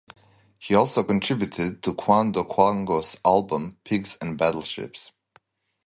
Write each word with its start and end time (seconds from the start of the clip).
He 0.57 0.73
also 0.73 1.03
contributed 1.03 1.83
to 1.83 1.93
Quando 1.93 2.43
Quango's 2.43 3.17
album, 3.23 3.77
Pigs 3.83 4.17
and 4.19 4.35
Battleships. 4.35 5.11